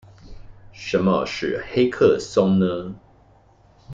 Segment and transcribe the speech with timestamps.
[0.71, 2.95] 什麼是黑客松呢？